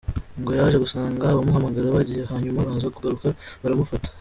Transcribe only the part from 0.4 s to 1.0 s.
yaje